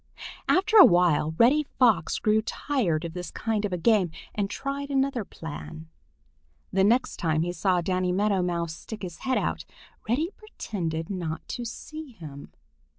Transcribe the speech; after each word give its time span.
After 0.49 0.77
a 0.77 0.83
while 0.83 1.35
Reddy 1.37 1.61
Fox 1.61 2.17
grew 2.17 2.41
tired 2.41 3.05
of 3.05 3.13
this 3.13 3.29
kind 3.29 3.65
of 3.65 3.71
a 3.71 3.77
game 3.77 4.09
and 4.33 4.49
tried 4.49 4.89
another 4.89 5.23
plan. 5.23 5.89
The 6.73 6.83
next 6.83 7.17
time 7.17 7.43
he 7.43 7.51
saw 7.53 7.81
Danny 7.81 8.11
Meadow 8.11 8.41
Mouse 8.41 8.73
stick 8.75 9.03
his 9.03 9.19
head 9.19 9.37
out, 9.37 9.63
Reddy 10.09 10.31
pretended 10.35 11.11
not 11.11 11.47
to 11.49 11.65
see 11.65 12.13
him. 12.13 12.51